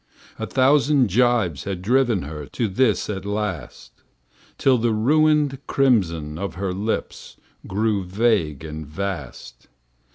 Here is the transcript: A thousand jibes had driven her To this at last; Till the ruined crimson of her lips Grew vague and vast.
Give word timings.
A 0.39 0.47
thousand 0.47 1.09
jibes 1.09 1.65
had 1.65 1.83
driven 1.83 2.23
her 2.23 2.47
To 2.47 2.67
this 2.67 3.07
at 3.07 3.23
last; 3.23 4.01
Till 4.57 4.79
the 4.79 4.93
ruined 4.95 5.59
crimson 5.67 6.39
of 6.39 6.55
her 6.55 6.73
lips 6.73 7.37
Grew 7.67 8.03
vague 8.03 8.63
and 8.65 8.83
vast. 8.87 9.67